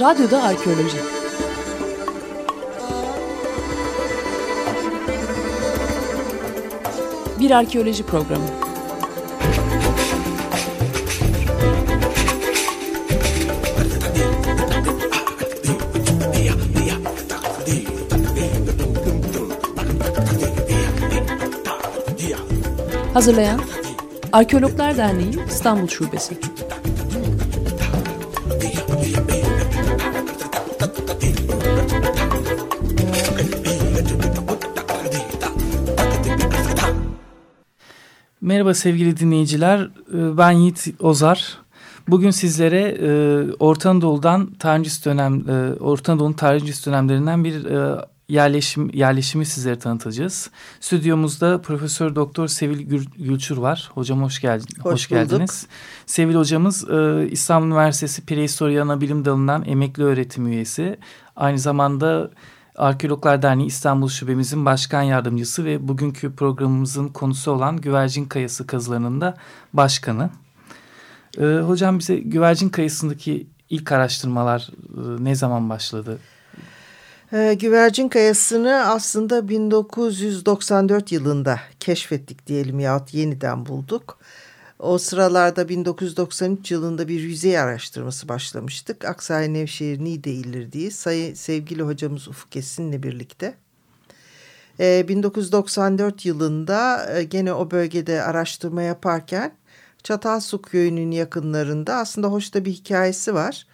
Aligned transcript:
Radyoda 0.00 0.42
Arkeoloji 0.42 0.98
Bir 7.40 7.50
arkeoloji 7.50 8.02
programı. 8.02 8.44
Hazırlayan 23.14 23.60
Arkeologlar 24.32 24.96
Derneği 24.96 25.46
İstanbul 25.48 25.88
Şubesi. 25.88 26.53
Merhaba 38.54 38.74
sevgili 38.74 39.16
dinleyiciler, 39.16 39.80
ee, 39.80 40.38
ben 40.38 40.50
Yiğit 40.50 40.86
Ozar. 41.00 41.58
Bugün 42.08 42.30
sizlere 42.30 42.80
e, 42.80 43.08
Orta 43.52 43.90
Anadolu'dan 43.90 44.50
Tanrıcıs 44.58 45.04
dönem, 45.04 45.48
e, 45.48 45.74
Orta 45.80 46.12
Anadolu'nun 46.12 46.32
Tanrıcıs 46.32 46.86
dönemlerinden 46.86 47.44
bir 47.44 47.64
e, 47.64 48.04
yerleşim 48.28 48.90
yerleşimi 48.92 49.46
sizlere 49.46 49.78
tanıtacağız. 49.78 50.50
Stüdyomuzda 50.80 51.62
Profesör 51.62 52.14
Doktor 52.14 52.48
Sevil 52.48 52.80
Gül, 52.80 53.04
Gülçur 53.18 53.56
var. 53.56 53.90
Hocam 53.94 54.22
hoş 54.22 54.40
geldin. 54.40 54.66
Hoş, 54.82 54.92
hoş 54.92 55.08
geldiniz. 55.08 55.66
Sevil 56.06 56.34
hocamız 56.34 56.90
e, 56.90 57.28
İstanbul 57.30 57.66
Üniversitesi 57.66 58.26
Prehistori 58.26 58.82
Anabilim 58.82 59.24
Dalı'ndan 59.24 59.64
emekli 59.64 60.04
öğretim 60.04 60.46
üyesi. 60.46 60.96
Aynı 61.36 61.58
zamanda 61.58 62.30
Arkeologlar 62.76 63.42
Derneği 63.42 63.66
İstanbul 63.66 64.08
Şubemizin 64.08 64.64
başkan 64.64 65.02
yardımcısı 65.02 65.64
ve 65.64 65.88
bugünkü 65.88 66.34
programımızın 66.34 67.08
konusu 67.08 67.50
olan 67.50 67.80
Güvercin 67.80 68.24
Kayası 68.24 68.66
kazılarının 68.66 69.20
da 69.20 69.36
başkanı. 69.72 70.30
Ee, 71.38 71.44
hocam 71.44 71.98
bize 71.98 72.16
Güvercin 72.16 72.68
Kayası'ndaki 72.68 73.46
ilk 73.70 73.92
araştırmalar 73.92 74.70
e, 74.96 75.24
ne 75.24 75.34
zaman 75.34 75.70
başladı? 75.70 76.18
Ee, 77.32 77.54
Güvercin 77.54 78.08
Kayası'nı 78.08 78.86
aslında 78.86 79.48
1994 79.48 81.12
yılında 81.12 81.60
keşfettik 81.80 82.46
diyelim 82.46 82.80
yahut 82.80 83.14
yeniden 83.14 83.66
bulduk. 83.66 84.18
O 84.78 84.98
sıralarda 84.98 85.68
1993 85.68 86.70
yılında 86.70 87.08
bir 87.08 87.20
yüzey 87.20 87.58
araştırması 87.58 88.28
başlamıştık. 88.28 89.04
Aksaray 89.04 89.52
Nevşehir 89.52 90.04
Niğde 90.04 90.32
İllirdiği 90.32 90.90
sayı, 90.90 91.36
sevgili 91.36 91.82
hocamız 91.82 92.28
Ufuk 92.28 92.56
Esin'le 92.56 93.02
birlikte. 93.02 93.54
Ee, 94.80 95.08
1994 95.08 96.26
yılında 96.26 97.10
e, 97.16 97.24
gene 97.24 97.52
o 97.52 97.70
bölgede 97.70 98.22
araştırma 98.22 98.82
yaparken 98.82 99.54
Çatalsu 100.02 100.62
köyünün 100.62 101.10
yakınlarında 101.10 101.94
aslında 101.94 102.28
hoş 102.28 102.54
da 102.54 102.64
bir 102.64 102.72
hikayesi 102.72 103.34
var. 103.34 103.66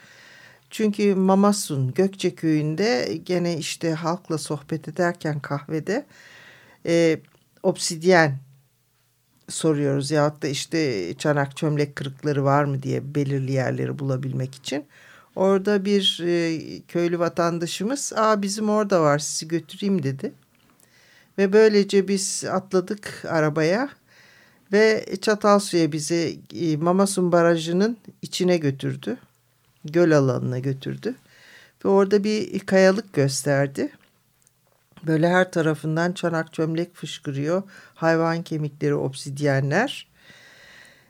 Çünkü 0.70 1.14
Mamasun 1.14 1.94
Gökçe 1.94 2.34
köyünde 2.34 3.20
gene 3.24 3.56
işte 3.58 3.94
halkla 3.94 4.38
sohbet 4.38 4.88
ederken 4.88 5.40
kahvede 5.40 6.06
e, 6.86 7.20
obsidyen 7.62 8.38
soruyoruz. 9.50 10.10
Yahut 10.10 10.42
da 10.42 10.48
işte 10.48 11.14
çanak 11.18 11.56
çömlek 11.56 11.96
kırıkları 11.96 12.44
var 12.44 12.64
mı 12.64 12.82
diye 12.82 13.14
belirli 13.14 13.52
yerleri 13.52 13.98
bulabilmek 13.98 14.54
için. 14.54 14.84
Orada 15.36 15.84
bir 15.84 16.20
e, 16.26 16.60
köylü 16.88 17.18
vatandaşımız 17.18 18.12
Aa, 18.16 18.42
bizim 18.42 18.68
orada 18.68 19.02
var 19.02 19.18
sizi 19.18 19.48
götüreyim 19.48 20.02
dedi. 20.02 20.32
Ve 21.38 21.52
böylece 21.52 22.08
biz 22.08 22.44
atladık 22.50 23.24
arabaya 23.28 23.88
ve 24.72 25.06
Çatalsu'ya 25.20 25.92
bizi 25.92 26.40
e, 26.54 26.76
Mamasun 26.76 27.32
Barajı'nın 27.32 27.96
içine 28.22 28.56
götürdü. 28.56 29.16
Göl 29.84 30.12
alanına 30.12 30.58
götürdü. 30.58 31.14
Ve 31.84 31.88
orada 31.88 32.24
bir 32.24 32.58
kayalık 32.58 33.12
gösterdi. 33.12 33.90
Böyle 35.06 35.28
her 35.28 35.52
tarafından 35.52 36.12
çanak 36.12 36.52
çömlek 36.52 36.94
fışkırıyor. 36.94 37.62
Hayvan 37.94 38.42
kemikleri, 38.42 38.94
obsidyenler. 38.94 40.08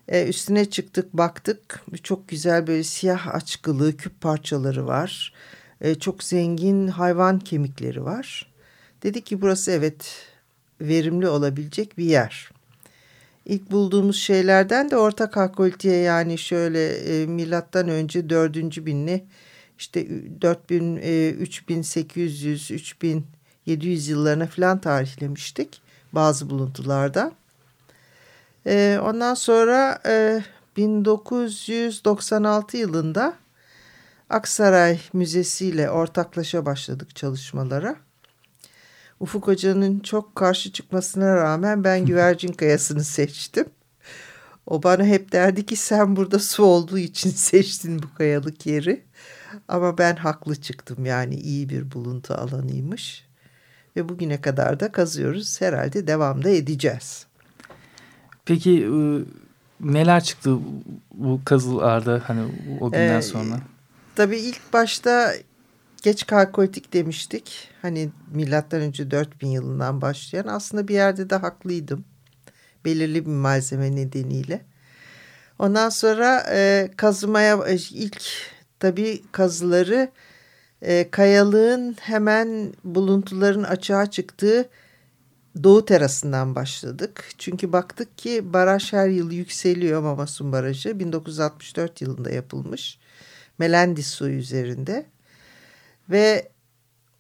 Ee, 0.09 0.28
üstüne 0.28 0.71
çıktık 0.71 1.12
baktık. 1.12 1.81
Çok 2.03 2.29
güzel 2.29 2.67
böyle 2.67 2.84
siyah 2.84 3.34
açkılı 3.34 3.97
küp 3.97 4.21
parçaları 4.21 4.87
var. 4.87 5.33
Ee, 5.81 5.95
çok 5.95 6.23
zengin 6.23 6.89
hayvan 6.89 7.39
kemikleri 7.39 8.05
var. 8.05 8.53
Dedik 9.03 9.27
ki 9.27 9.41
burası 9.41 9.71
evet 9.71 10.27
verimli 10.81 11.29
olabilecek 11.29 11.99
bir 11.99 12.05
yer. 12.05 12.50
İlk 13.47 13.71
bulduğumuz 13.71 14.17
şeylerden 14.17 14.91
de 14.91 14.97
orta 14.97 15.31
kalkolitiye 15.31 15.97
yani 15.97 16.39
şöyle 16.39 16.89
e, 16.89 17.27
milattan 17.27 17.89
önce 17.89 18.31
4. 18.31 18.87
binli 18.87 19.25
işte 19.79 20.06
4000, 20.43 20.97
e, 21.03 21.31
3800, 21.31 22.71
3000 22.71 23.27
700 23.66 24.09
yıllarına 24.09 24.47
falan 24.47 24.81
tarihlemiştik 24.81 25.82
bazı 26.12 26.50
buluntularda. 26.50 27.32
E, 28.66 28.98
ondan 29.03 29.34
sonra 29.34 29.98
e, 30.06 30.44
1996 30.76 32.76
yılında 32.76 33.34
Aksaray 34.31 35.00
Müzesi 35.12 35.66
ile 35.66 35.91
ortaklaşa 35.91 36.66
başladık 36.66 37.16
çalışmalara. 37.16 37.97
Ufuk 39.20 39.47
Hoca'nın 39.47 40.00
çok 40.00 40.37
karşı 40.37 40.72
çıkmasına 40.72 41.37
rağmen 41.37 41.84
ben 41.84 42.06
Güvercin 42.06 42.53
Kayası'nı 42.53 43.04
seçtim. 43.04 43.66
O 44.66 44.82
bana 44.82 45.04
hep 45.04 45.32
derdi 45.32 45.66
ki 45.66 45.76
sen 45.76 46.16
burada 46.16 46.38
su 46.38 46.65
olduğu 46.65 46.99
için 46.99 47.31
seçtin 47.37 48.03
bu 48.03 48.15
kayalık 48.15 48.66
yeri. 48.66 49.04
Ama 49.69 49.99
ben 49.99 50.16
haklı 50.16 50.56
çıktım 50.56 51.06
yani 51.06 51.34
iyi 51.34 51.69
bir 51.69 51.93
buluntu 51.93 52.34
alanıymış 52.34 53.30
ve 53.97 54.09
bugüne 54.09 54.41
kadar 54.41 54.81
da 54.81 54.93
kazıyoruz. 54.93 55.61
Herhalde 55.61 56.06
devamda 56.06 56.51
edeceğiz. 56.51 57.27
Peki 58.45 58.89
ıı, 58.89 59.25
neler 59.81 60.25
çıktı 60.25 60.59
bu 61.15 61.41
kazılarda 61.45 62.23
hani 62.27 62.41
o 62.81 62.91
günden 62.91 63.19
ee, 63.19 63.23
sonra? 63.23 63.61
Tabii 64.17 64.39
ilk 64.39 64.73
başta 64.73 65.34
geç 66.03 66.27
kalkolitik 66.27 66.93
demiştik. 66.93 67.69
Hani 67.83 68.11
milattan 68.33 68.81
önce 68.81 69.11
4000 69.11 69.49
yılından 69.49 70.00
başlayan 70.00 70.47
aslında 70.47 70.89
bir 70.89 70.95
yerde 70.95 71.31
de 71.31 71.37
haklıydım. 71.37 72.05
Belirli 72.84 73.27
bir 73.27 73.31
malzeme 73.31 73.97
nedeniyle. 73.97 74.65
Ondan 75.59 75.89
sonra 75.89 76.47
e, 76.50 76.91
kazımaya 76.97 77.67
ilk 77.91 78.23
tabii 78.79 79.23
kazıları 79.33 80.11
e, 80.83 81.11
kayalığın 81.11 81.97
hemen 82.01 82.73
buluntuların 82.85 83.63
açığa 83.63 84.11
çıktığı 84.11 84.69
doğu 85.63 85.85
terasından 85.85 86.55
başladık. 86.55 87.25
Çünkü 87.39 87.73
baktık 87.73 88.19
ki 88.19 88.53
baraj 88.53 88.93
her 88.93 89.09
yıl 89.09 89.31
yükseliyor 89.31 90.03
Mamasun 90.03 90.53
Barajı. 90.53 90.99
1964 90.99 92.01
yılında 92.01 92.31
yapılmış. 92.31 92.99
Melendis 93.59 94.07
suyu 94.07 94.37
üzerinde. 94.37 95.07
Ve 96.11 96.49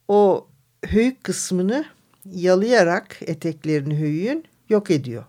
o 0.08 0.48
höyük 0.84 1.24
kısmını 1.24 1.84
yalayarak 2.30 3.16
eteklerini 3.20 3.98
höyüğün 4.00 4.44
yok 4.68 4.90
ediyor. 4.90 5.24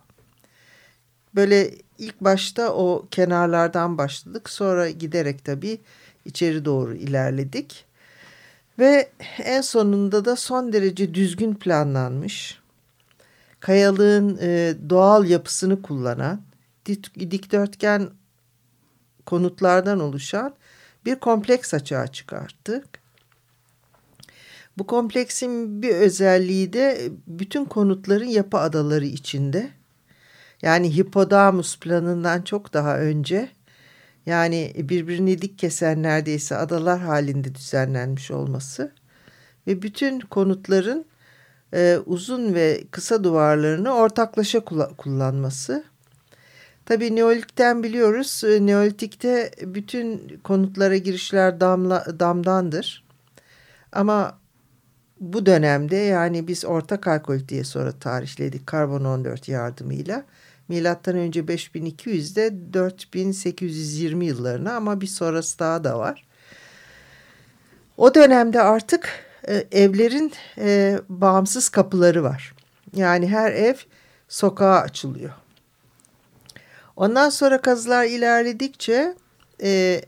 Böyle 1.36 1.72
ilk 1.98 2.22
başta 2.22 2.74
o 2.74 3.08
kenarlardan 3.12 3.98
başladık. 3.98 4.50
Sonra 4.50 4.90
giderek 4.90 5.46
tabii 5.46 5.82
içeri 6.26 6.66
doğru 6.66 6.96
ilerledik. 6.96 7.86
Ve 8.82 9.10
en 9.44 9.62
sonunda 9.62 10.26
da 10.26 10.36
son 10.36 10.74
derece 10.74 11.14
düzgün 11.14 11.54
planlanmış, 11.54 12.60
kayalığın 13.60 14.38
e, 14.42 14.74
doğal 14.90 15.26
yapısını 15.26 15.82
kullanan, 15.82 16.42
dikdörtgen 17.20 18.10
konutlardan 19.26 20.00
oluşan 20.00 20.56
bir 21.06 21.16
kompleks 21.16 21.74
açığa 21.74 22.08
çıkarttık. 22.08 22.86
Bu 24.78 24.88
kompleksin 24.88 25.82
bir 25.82 25.96
özelliği 25.96 26.74
de 26.74 27.12
bütün 27.28 27.66
konutların 27.66 28.26
yapı 28.28 28.58
adaları 28.58 29.06
içinde. 29.06 29.70
Yani 30.62 30.98
hipodamus 30.98 31.80
planından 31.80 32.42
çok 32.42 32.74
daha 32.74 33.00
önce 33.00 33.50
yani 34.26 34.74
birbirini 34.76 35.42
dik 35.42 35.60
kesen 35.60 36.04
neredeyse 36.04 36.56
adalar 36.56 37.00
halinde 37.00 37.56
düzenlenmiş 37.56 38.32
olması 38.32 38.92
ve 39.68 39.82
bütün 39.82 40.20
konutların 40.20 41.06
e, 41.74 41.98
uzun 42.06 42.54
ve 42.54 42.84
kısa 42.92 43.24
duvarlarını 43.24 43.94
ortaklaşa 43.94 44.60
kullanması. 44.98 45.84
Tabii 46.86 47.16
Neolitik'ten 47.16 47.84
biliyoruz. 47.84 48.44
E, 48.44 48.66
Neolitik'te 48.66 49.52
bütün 49.62 50.40
konutlara 50.44 50.98
girişler 50.98 51.60
damla, 51.60 52.20
damdandır. 52.20 53.04
Ama 53.92 54.40
bu 55.20 55.46
dönemde 55.46 55.96
yani 55.96 56.48
biz 56.48 56.66
orta 56.66 57.02
kalkolit 57.02 57.50
diye 57.50 57.64
sonra 57.64 57.92
tarihledik 57.92 58.68
karbon 58.68 59.06
14 59.06 59.48
yardımıyla. 59.48 60.24
Milattan 60.72 61.16
önce 61.16 61.40
5200'de 61.40 62.74
4820 62.74 64.26
yıllarına 64.26 64.74
ama 64.76 65.02
bir 65.02 65.08
sonrası 65.08 65.60
daha 65.60 65.84
da 65.84 66.00
var. 66.00 66.26
O 67.98 68.16
dönemde 68.16 68.62
artık 68.62 69.10
e, 69.48 69.68
evlerin 69.72 70.34
e, 70.58 71.00
bağımsız 71.10 71.70
kapıları 71.70 72.24
var. 72.24 72.54
Yani 72.96 73.28
her 73.28 73.52
ev 73.52 73.76
sokağa 74.28 74.82
açılıyor. 74.82 75.32
Ondan 76.96 77.30
sonra 77.30 77.62
kazılar 77.62 78.06
ilerledikçe 78.06 79.16
e, 79.64 80.02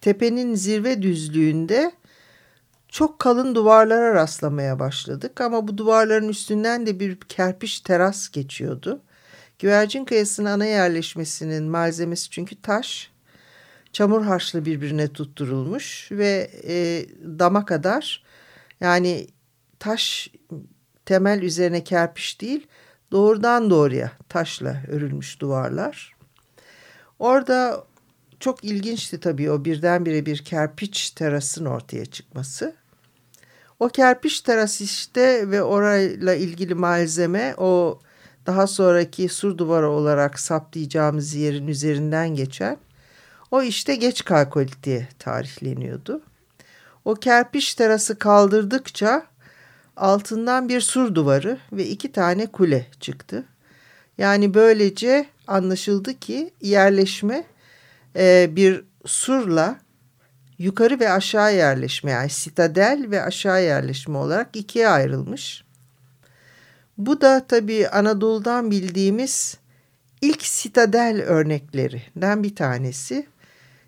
tepenin 0.00 0.54
zirve 0.54 1.02
düzlüğünde 1.02 1.92
çok 2.88 3.18
kalın 3.18 3.54
duvarlara 3.54 4.14
rastlamaya 4.14 4.78
başladık 4.78 5.40
ama 5.40 5.68
bu 5.68 5.78
duvarların 5.78 6.28
üstünden 6.28 6.86
de 6.86 7.00
bir 7.00 7.20
kerpiç 7.20 7.80
teras 7.80 8.28
geçiyordu. 8.28 9.00
Güvercin 9.58 10.04
kayasının 10.04 10.50
ana 10.50 10.64
yerleşmesinin 10.64 11.64
malzemesi 11.64 12.30
çünkü 12.30 12.62
taş, 12.62 13.10
çamur 13.92 14.22
harçlı 14.24 14.64
birbirine 14.64 15.08
tutturulmuş 15.08 16.08
ve 16.12 16.50
e, 16.64 17.06
dama 17.38 17.64
kadar 17.64 18.24
yani 18.80 19.26
taş 19.78 20.30
temel 21.06 21.42
üzerine 21.42 21.84
kerpiç 21.84 22.40
değil 22.40 22.66
doğrudan 23.12 23.70
doğruya 23.70 24.12
taşla 24.28 24.82
örülmüş 24.88 25.40
duvarlar. 25.40 26.16
Orada 27.18 27.84
çok 28.40 28.64
ilginçti 28.64 29.20
tabii 29.20 29.50
o 29.50 29.64
birdenbire 29.64 30.26
bir 30.26 30.44
kerpiç 30.44 31.10
terasın 31.10 31.64
ortaya 31.64 32.06
çıkması. 32.06 32.77
O 33.80 33.88
kerpiç 33.88 34.40
teras 34.40 34.80
işte 34.80 35.50
ve 35.50 35.62
orayla 35.62 36.34
ilgili 36.34 36.74
malzeme 36.74 37.54
o 37.56 38.00
daha 38.46 38.66
sonraki 38.66 39.28
sur 39.28 39.58
duvarı 39.58 39.90
olarak 39.90 40.40
saptayacağımız 40.40 41.34
yerin 41.34 41.66
üzerinden 41.66 42.34
geçen 42.34 42.76
o 43.50 43.62
işte 43.62 43.96
geç 43.96 44.24
kalkolit 44.24 44.82
diye 44.82 45.08
tarihleniyordu. 45.18 46.22
O 47.04 47.14
kerpiç 47.14 47.74
terası 47.74 48.18
kaldırdıkça 48.18 49.26
altından 49.96 50.68
bir 50.68 50.80
sur 50.80 51.14
duvarı 51.14 51.58
ve 51.72 51.86
iki 51.86 52.12
tane 52.12 52.46
kule 52.46 52.86
çıktı. 53.00 53.44
Yani 54.18 54.54
böylece 54.54 55.26
anlaşıldı 55.46 56.18
ki 56.18 56.50
yerleşme 56.60 57.44
e, 58.16 58.50
bir 58.56 58.84
surla 59.06 59.78
yukarı 60.58 61.00
ve 61.00 61.10
aşağı 61.10 61.56
yerleşme 61.56 62.10
yani 62.10 62.30
sitadel 62.30 63.06
ve 63.10 63.22
aşağı 63.22 63.64
yerleşme 63.64 64.18
olarak 64.18 64.56
ikiye 64.56 64.88
ayrılmış. 64.88 65.64
Bu 66.98 67.20
da 67.20 67.46
tabii 67.48 67.88
Anadolu'dan 67.88 68.70
bildiğimiz 68.70 69.56
ilk 70.20 70.42
sitadel 70.42 71.22
örneklerinden 71.22 72.42
bir 72.42 72.56
tanesi. 72.56 73.26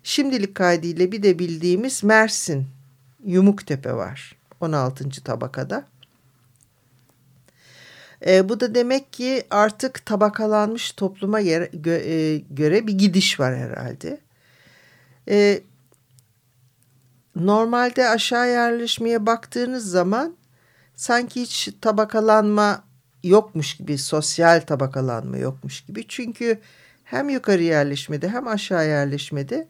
Şimdilik 0.03 0.55
kaydıyla 0.55 1.11
bir 1.11 1.23
de 1.23 1.39
bildiğimiz 1.39 2.03
Mersin 2.03 2.67
Yumuktepe 3.25 3.93
var 3.93 4.35
16. 4.59 5.09
tabakada. 5.23 5.85
E, 8.27 8.49
bu 8.49 8.59
da 8.59 8.75
demek 8.75 9.13
ki 9.13 9.43
artık 9.49 10.05
tabakalanmış 10.05 10.91
topluma 10.91 11.41
göre, 11.41 11.69
gö, 11.73 11.95
e, 11.95 12.37
göre 12.37 12.87
bir 12.87 12.93
gidiş 12.93 13.39
var 13.39 13.55
herhalde. 13.57 14.19
E, 15.29 15.61
normalde 17.35 18.09
aşağı 18.09 18.49
yerleşmeye 18.49 19.25
baktığınız 19.25 19.89
zaman 19.89 20.35
sanki 20.95 21.41
hiç 21.41 21.69
tabakalanma 21.81 22.83
yokmuş 23.23 23.77
gibi, 23.77 23.97
sosyal 23.97 24.61
tabakalanma 24.61 25.37
yokmuş 25.37 25.81
gibi. 25.81 26.07
Çünkü 26.07 26.59
hem 27.03 27.29
yukarı 27.29 27.63
yerleşmede 27.63 28.29
hem 28.29 28.47
aşağı 28.47 28.87
yerleşmede 28.87 29.67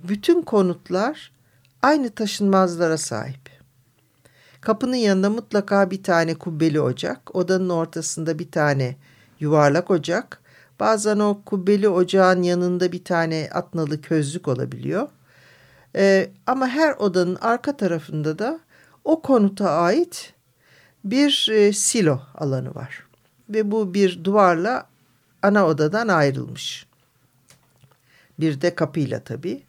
bütün 0.00 0.42
konutlar 0.42 1.32
aynı 1.82 2.10
taşınmazlara 2.10 2.98
sahip. 2.98 3.50
Kapının 4.60 4.96
yanında 4.96 5.30
mutlaka 5.30 5.90
bir 5.90 6.02
tane 6.02 6.34
kubbeli 6.34 6.80
ocak, 6.80 7.36
odanın 7.36 7.68
ortasında 7.68 8.38
bir 8.38 8.50
tane 8.50 8.96
yuvarlak 9.40 9.90
ocak, 9.90 10.42
bazen 10.80 11.18
o 11.18 11.42
kubbeli 11.46 11.88
ocağın 11.88 12.42
yanında 12.42 12.92
bir 12.92 13.04
tane 13.04 13.48
atnalı 13.52 14.00
közlük 14.00 14.48
olabiliyor. 14.48 15.08
Ee, 15.96 16.30
ama 16.46 16.68
her 16.68 16.92
odanın 16.92 17.38
arka 17.40 17.76
tarafında 17.76 18.38
da 18.38 18.60
o 19.04 19.22
konuta 19.22 19.70
ait 19.70 20.32
bir 21.04 21.48
e, 21.52 21.72
silo 21.72 22.20
alanı 22.34 22.74
var. 22.74 23.06
Ve 23.48 23.70
bu 23.70 23.94
bir 23.94 24.24
duvarla 24.24 24.86
ana 25.42 25.66
odadan 25.66 26.08
ayrılmış. 26.08 26.86
Bir 28.40 28.60
de 28.60 28.74
kapıyla 28.74 29.20
tabii. 29.20 29.62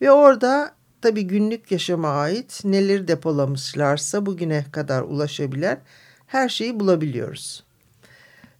Ve 0.00 0.10
orada 0.10 0.74
tabii 1.02 1.26
günlük 1.26 1.72
yaşama 1.72 2.08
ait 2.08 2.64
neleri 2.64 3.08
depolamışlarsa 3.08 4.26
bugüne 4.26 4.64
kadar 4.72 5.02
ulaşabilen 5.02 5.80
her 6.26 6.48
şeyi 6.48 6.80
bulabiliyoruz. 6.80 7.64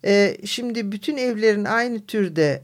Ee, 0.05 0.37
şimdi 0.45 0.93
bütün 0.93 1.17
evlerin 1.17 1.65
aynı 1.65 2.07
türde 2.07 2.63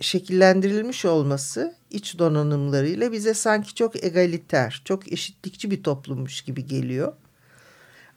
şekillendirilmiş 0.00 1.04
olması 1.04 1.74
iç 1.90 2.18
donanımlarıyla 2.18 3.12
bize 3.12 3.34
sanki 3.34 3.74
çok 3.74 4.04
egaliter, 4.04 4.82
çok 4.84 5.12
eşitlikçi 5.12 5.70
bir 5.70 5.82
toplummuş 5.82 6.42
gibi 6.42 6.66
geliyor. 6.66 7.12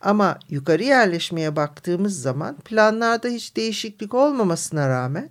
Ama 0.01 0.39
yukarı 0.49 0.83
yerleşmeye 0.83 1.55
baktığımız 1.55 2.21
zaman 2.21 2.57
planlarda 2.57 3.27
hiç 3.27 3.55
değişiklik 3.55 4.13
olmamasına 4.13 4.89
rağmen 4.89 5.29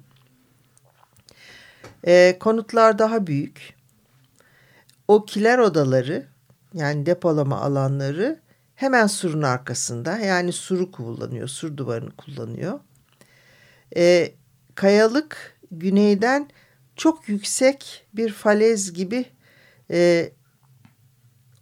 e, 2.06 2.36
konutlar 2.40 2.98
daha 2.98 3.26
büyük. 3.26 3.74
O 5.08 5.24
kiler 5.24 5.58
odaları 5.58 6.26
yani 6.74 7.06
depolama 7.06 7.60
alanları 7.60 8.40
hemen 8.74 9.06
surun 9.06 9.42
arkasında 9.42 10.18
yani 10.18 10.52
suru 10.52 10.90
kullanıyor, 10.90 11.48
sur 11.48 11.76
duvarını 11.76 12.10
kullanıyor. 12.10 12.80
E, 13.96 14.32
kayalık 14.74 15.55
güneyden 15.70 16.48
çok 16.96 17.28
yüksek 17.28 18.06
bir 18.14 18.32
falez 18.32 18.92
gibi 18.92 19.26
e, 19.90 20.30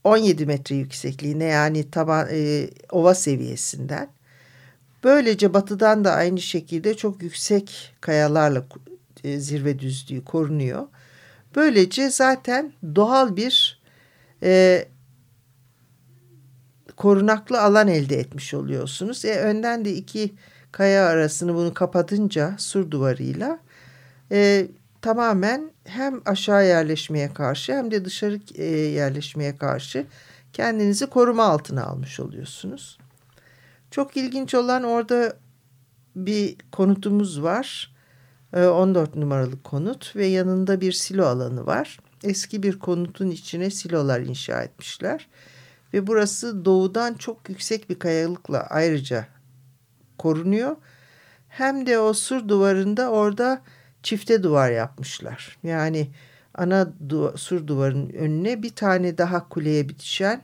17 0.04 0.46
metre 0.46 0.74
yüksekliğine 0.74 1.44
yani 1.44 1.90
taban, 1.90 2.28
e, 2.30 2.70
ova 2.90 3.14
seviyesinden. 3.14 4.08
Böylece 5.04 5.54
batıdan 5.54 6.04
da 6.04 6.12
aynı 6.12 6.40
şekilde 6.40 6.96
çok 6.96 7.22
yüksek 7.22 7.94
kayalarla 8.00 8.66
e, 9.24 9.38
zirve 9.40 9.78
düzlüğü 9.78 10.24
korunuyor. 10.24 10.86
Böylece 11.56 12.10
zaten 12.10 12.72
doğal 12.94 13.36
bir 13.36 13.82
e, 14.42 14.84
korunaklı 16.96 17.60
alan 17.60 17.88
elde 17.88 18.16
etmiş 18.16 18.54
oluyorsunuz. 18.54 19.24
E, 19.24 19.40
önden 19.40 19.84
de 19.84 19.92
iki 19.92 20.34
kaya 20.72 21.06
arasını 21.06 21.54
bunu 21.54 21.74
kapatınca 21.74 22.54
sur 22.58 22.90
duvarıyla 22.90 23.58
e, 24.32 24.68
tamamen 25.02 25.70
hem 25.84 26.20
aşağı 26.24 26.66
yerleşmeye 26.66 27.32
karşı 27.32 27.72
hem 27.72 27.90
de 27.90 28.04
dışarı 28.04 28.40
e, 28.54 28.64
yerleşmeye 28.74 29.56
karşı 29.56 30.06
kendinizi 30.52 31.06
koruma 31.06 31.44
altına 31.44 31.84
almış 31.84 32.20
oluyorsunuz. 32.20 32.98
Çok 33.90 34.16
ilginç 34.16 34.54
olan 34.54 34.84
orada 34.84 35.36
bir 36.16 36.56
konutumuz 36.72 37.42
var. 37.42 37.94
14 38.56 39.16
e, 39.16 39.20
numaralı 39.20 39.62
konut 39.62 40.16
ve 40.16 40.26
yanında 40.26 40.80
bir 40.80 40.92
silo 40.92 41.26
alanı 41.26 41.66
var. 41.66 41.98
Eski 42.22 42.62
bir 42.62 42.78
konutun 42.78 43.30
içine 43.30 43.70
silolar 43.70 44.20
inşa 44.20 44.62
etmişler. 44.62 45.28
Ve 45.94 46.06
burası 46.06 46.64
doğudan 46.64 47.14
çok 47.14 47.48
yüksek 47.48 47.90
bir 47.90 47.98
kayalıkla 47.98 48.66
ayrıca 48.70 49.26
korunuyor. 50.18 50.76
Hem 51.48 51.86
de 51.86 51.98
o 51.98 52.12
sur 52.12 52.48
duvarında 52.48 53.10
orada 53.10 53.62
çifte 54.04 54.42
duvar 54.42 54.70
yapmışlar. 54.70 55.58
Yani 55.62 56.10
ana 56.54 56.92
du 57.08 57.34
sur 57.36 57.66
duvarın 57.66 58.10
önüne 58.10 58.62
bir 58.62 58.74
tane 58.74 59.18
daha 59.18 59.48
kuleye 59.48 59.88
bitişen 59.88 60.42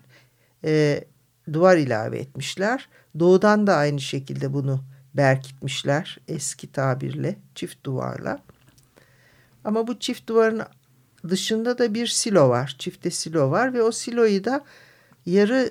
e, 0.64 1.04
duvar 1.52 1.76
ilave 1.76 2.18
etmişler. 2.18 2.88
Doğudan 3.18 3.66
da 3.66 3.76
aynı 3.76 4.00
şekilde 4.00 4.52
bunu 4.52 4.84
berkitmişler 5.14 6.18
eski 6.28 6.72
tabirle 6.72 7.36
çift 7.54 7.84
duvarla. 7.84 8.38
Ama 9.64 9.86
bu 9.86 9.98
çift 9.98 10.28
duvarın 10.28 10.62
dışında 11.28 11.78
da 11.78 11.94
bir 11.94 12.06
silo 12.06 12.48
var. 12.48 12.76
Çifte 12.78 13.10
silo 13.10 13.50
var 13.50 13.74
ve 13.74 13.82
o 13.82 13.92
siloyu 13.92 14.44
da 14.44 14.64
yarı 15.26 15.70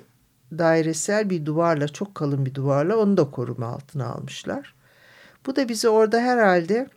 dairesel 0.52 1.30
bir 1.30 1.46
duvarla 1.46 1.88
çok 1.88 2.16
kalın 2.16 2.46
bir 2.46 2.56
duvarla 2.56 2.98
onu 2.98 3.18
da 3.18 3.32
koruma 3.32 3.68
altına 3.68 4.08
almışlar. 4.08 4.76
Bu 5.46 5.56
da 5.56 5.70
bize 5.70 5.90
orada 5.90 6.20
herhalde 6.20 6.88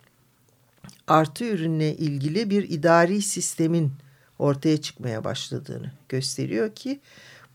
artı 1.07 1.45
ürünle 1.45 1.95
ilgili 1.95 2.49
bir 2.49 2.69
idari 2.69 3.21
sistemin 3.21 3.91
ortaya 4.39 4.81
çıkmaya 4.81 5.23
başladığını 5.23 5.91
gösteriyor 6.09 6.75
ki 6.75 6.99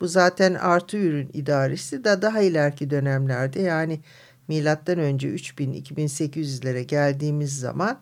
bu 0.01 0.09
zaten 0.09 0.55
artı 0.55 0.97
ürün 0.97 1.31
idaresi 1.33 2.05
de 2.05 2.23
daha 2.23 2.41
ileriki 2.41 2.91
dönemlerde 2.91 3.61
yani 3.61 4.01
milattan 4.49 4.99
önce 4.99 5.29
3000-2800'lere 5.29 6.83
geldiğimiz 6.83 7.59
zaman 7.59 7.99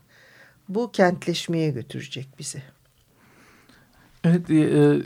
bu 0.68 0.92
kentleşmeye 0.92 1.70
götürecek 1.70 2.28
bizi. 2.38 2.62
Evet, 4.24 4.50
e, 4.50 4.96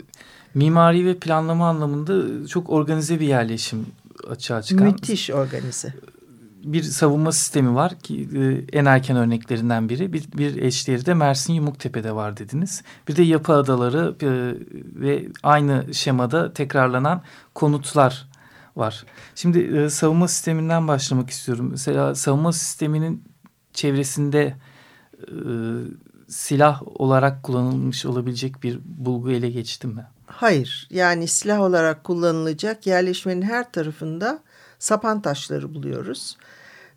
mimari 0.53 1.05
ve 1.05 1.17
planlama 1.17 1.69
anlamında 1.69 2.47
çok 2.47 2.69
organize 2.69 3.19
bir 3.19 3.27
yerleşim 3.27 3.85
açığa 4.29 4.61
çıkan. 4.61 4.87
Müthiş 4.87 5.29
organize. 5.29 5.93
Bir 6.63 6.83
savunma 6.83 7.31
sistemi 7.31 7.75
var 7.75 7.99
ki 7.99 8.29
e, 8.35 8.77
en 8.77 8.85
erken 8.85 9.17
örneklerinden 9.17 9.89
biri. 9.89 10.13
Bir, 10.13 10.31
bir 10.31 10.61
eşleri 10.61 11.05
de 11.05 11.13
Mersin 11.13 11.53
Yumuktepe'de 11.53 12.15
var 12.15 12.37
dediniz. 12.37 12.83
Bir 13.07 13.15
de 13.15 13.23
yapı 13.23 13.53
adaları 13.53 14.15
e, 14.21 14.29
ve 15.01 15.27
aynı 15.43 15.93
şemada 15.93 16.53
tekrarlanan 16.53 17.21
konutlar 17.55 18.27
var. 18.75 19.05
Şimdi 19.35 19.59
e, 19.59 19.89
savunma 19.89 20.27
sisteminden 20.27 20.87
başlamak 20.87 21.29
istiyorum. 21.29 21.67
Mesela 21.71 22.15
savunma 22.15 22.53
sisteminin 22.53 23.23
çevresinde 23.73 24.55
silah 26.27 26.81
olarak 26.85 27.43
kullanılmış 27.43 28.05
olabilecek 28.05 28.63
bir 28.63 28.79
bulgu 28.85 29.31
ele 29.31 29.49
geçti 29.49 29.87
mi? 29.87 30.05
Hayır. 30.25 30.87
Yani 30.91 31.27
silah 31.27 31.61
olarak 31.61 32.03
kullanılacak 32.03 32.87
yerleşmenin 32.87 33.41
her 33.41 33.71
tarafında 33.71 34.43
sapan 34.81 35.21
taşları 35.21 35.73
buluyoruz. 35.73 36.37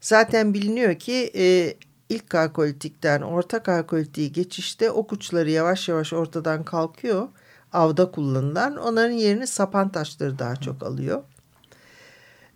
Zaten 0.00 0.54
biliniyor 0.54 0.94
ki 0.94 1.30
e, 1.36 1.74
ilk 2.08 2.30
kalkolitikten 2.30 3.20
orta 3.20 3.62
kalkolitiği 3.62 4.32
geçişte 4.32 4.90
ok 4.90 5.12
uçları 5.12 5.50
yavaş 5.50 5.88
yavaş 5.88 6.12
ortadan 6.12 6.64
kalkıyor. 6.64 7.28
Avda 7.72 8.10
kullanılan 8.10 8.76
onların 8.76 9.12
yerini 9.12 9.46
sapan 9.46 9.92
taşları 9.92 10.38
daha 10.38 10.56
çok 10.56 10.82
alıyor. 10.82 11.22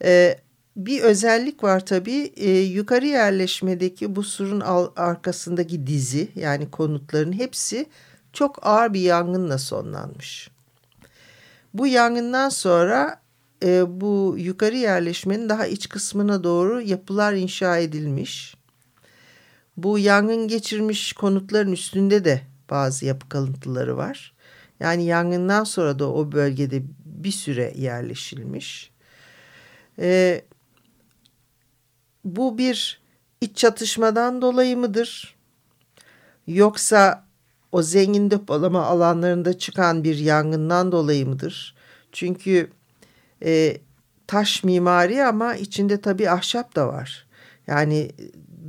E, 0.04 0.38
bir 0.76 1.02
özellik 1.02 1.64
var 1.64 1.86
tabii 1.86 2.32
e, 2.36 2.50
yukarı 2.50 3.06
yerleşmedeki 3.06 4.16
bu 4.16 4.22
surun 4.22 4.60
arkasındaki 4.96 5.86
dizi 5.86 6.28
yani 6.34 6.70
konutların 6.70 7.32
hepsi 7.32 7.86
çok 8.32 8.66
ağır 8.66 8.94
bir 8.94 9.00
yangınla 9.00 9.58
sonlanmış. 9.58 10.50
Bu 11.74 11.86
yangından 11.86 12.48
sonra 12.48 13.20
e, 13.62 14.00
bu 14.00 14.34
yukarı 14.38 14.76
yerleşmenin 14.76 15.48
daha 15.48 15.66
iç 15.66 15.88
kısmına 15.88 16.44
doğru 16.44 16.80
yapılar 16.80 17.32
inşa 17.32 17.78
edilmiş. 17.78 18.56
Bu 19.76 19.98
yangın 19.98 20.48
geçirmiş 20.48 21.12
konutların 21.12 21.72
üstünde 21.72 22.24
de 22.24 22.42
bazı 22.70 23.06
yapı 23.06 23.28
kalıntıları 23.28 23.96
var. 23.96 24.34
Yani 24.80 25.04
yangından 25.04 25.64
sonra 25.64 25.98
da 25.98 26.12
o 26.12 26.32
bölgede 26.32 26.82
bir 27.04 27.30
süre 27.30 27.72
yerleşilmiş. 27.76 28.90
E, 29.98 30.42
bu 32.24 32.58
bir 32.58 33.00
iç 33.40 33.56
çatışmadan 33.56 34.42
dolayı 34.42 34.76
mıdır? 34.76 35.36
Yoksa 36.46 37.28
o 37.72 37.82
zengin 37.82 38.30
depolama 38.30 38.84
alanlarında 38.84 39.58
çıkan 39.58 40.04
bir 40.04 40.16
yangından 40.16 40.92
dolayı 40.92 41.26
mıdır? 41.26 41.74
Çünkü 42.12 42.70
e, 43.44 43.80
taş 44.26 44.64
mimari 44.64 45.24
ama 45.24 45.54
içinde 45.54 46.00
tabii 46.00 46.30
ahşap 46.30 46.76
da 46.76 46.88
var. 46.88 47.26
Yani 47.66 48.10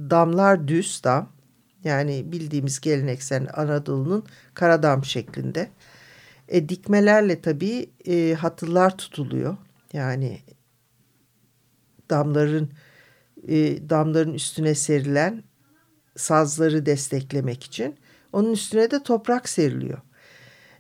damlar 0.10 0.68
düz 0.68 1.02
dam. 1.04 1.30
Yani 1.84 2.32
bildiğimiz 2.32 2.80
geleneksel 2.80 3.48
Anadolu'nun 3.54 4.24
karadam 4.54 5.06
şeklinde. 5.06 5.70
E, 6.48 6.70
dikmelerle 6.70 7.42
tabii 7.42 7.90
e, 8.06 8.34
hatırlar 8.34 8.98
tutuluyor. 8.98 9.58
Yani 9.94 10.40
damların 12.10 12.70
e, 13.48 13.90
damların 13.90 14.34
üstüne 14.34 14.76
serilen 14.76 15.44
sazları 16.16 16.86
desteklemek 16.86 17.64
için. 17.64 17.96
Onun 18.34 18.54
üstüne 18.54 18.92
de 18.92 19.04
toprak 19.04 19.50
seriliyor. 19.50 20.00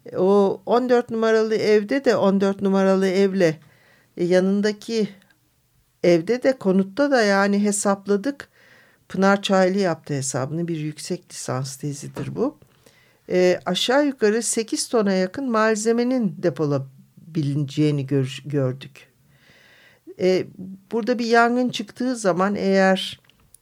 E, 0.05 0.17
o 0.17 0.62
14 0.65 1.10
numaralı 1.10 1.55
evde 1.55 2.05
de 2.05 2.15
14 2.15 2.62
numaralı 2.62 3.08
evle 3.08 3.48
e, 3.48 3.68
yanındaki 4.23 5.09
evde 6.03 6.43
de 6.43 6.57
konutta 6.57 7.11
da 7.11 7.21
yani 7.21 7.63
hesapladık. 7.63 8.49
Pınar 9.09 9.41
Çaylı 9.41 9.79
yaptı 9.79 10.13
hesabını 10.13 10.67
bir 10.67 10.77
yüksek 10.77 11.31
lisans 11.31 11.77
tezidir 11.77 12.35
bu. 12.35 12.57
E, 13.29 13.59
aşağı 13.65 14.05
yukarı 14.05 14.43
8 14.43 14.88
tona 14.88 15.13
yakın 15.13 15.51
malzemenin 15.51 16.35
depolabileceğini 16.38 18.07
gör, 18.07 18.41
gördük. 18.45 19.07
E, 20.19 20.47
burada 20.91 21.19
bir 21.19 21.25
yangın 21.25 21.69
çıktığı 21.69 22.15
zaman 22.15 22.55
eğer 22.55 23.19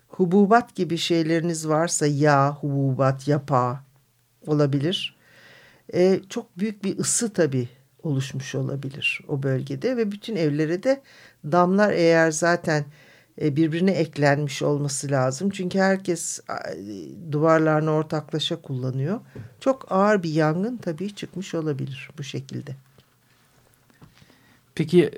hububat 0.07 0.75
gibi 0.75 0.97
şeyleriniz 0.97 1.67
varsa 1.67 2.07
yağ, 2.07 2.51
hububat, 2.51 3.27
yapa 3.27 3.83
olabilir. 4.47 5.17
E, 5.93 6.19
çok 6.29 6.59
büyük 6.59 6.83
bir 6.83 6.97
ısı 6.99 7.33
tabii 7.33 7.69
oluşmuş 8.03 8.55
olabilir 8.55 9.21
o 9.27 9.43
bölgede 9.43 9.97
ve 9.97 10.11
bütün 10.11 10.35
evlere 10.35 10.83
de 10.83 11.01
damlar 11.43 11.91
eğer 11.91 12.31
zaten 12.31 12.85
e, 13.41 13.55
birbirine 13.55 13.91
eklenmiş 13.91 14.61
olması 14.61 15.11
lazım. 15.11 15.49
Çünkü 15.49 15.79
herkes 15.79 16.39
duvarlarını 17.31 17.91
ortaklaşa 17.91 18.61
kullanıyor. 18.61 19.19
Çok 19.59 19.91
ağır 19.91 20.23
bir 20.23 20.29
yangın 20.29 20.77
tabii 20.77 21.15
çıkmış 21.15 21.55
olabilir 21.55 22.09
bu 22.17 22.23
şekilde. 22.23 22.75
Peki 24.75 25.11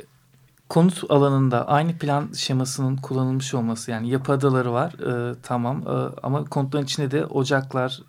konut 0.69 1.03
alanında 1.09 1.67
aynı 1.67 1.97
plan 1.97 2.31
şemasının 2.33 2.97
kullanılmış 2.97 3.53
olması 3.53 3.91
yani 3.91 4.09
yapı 4.09 4.31
adaları 4.31 4.73
var 4.73 4.93
e, 4.93 5.35
tamam 5.43 5.81
e, 5.87 6.19
ama 6.23 6.45
konutların 6.45 6.85
içinde 6.85 7.11
de 7.11 7.25
ocaklar, 7.25 8.01